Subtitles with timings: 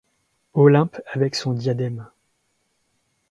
[0.55, 2.09] Olympe avec son diadème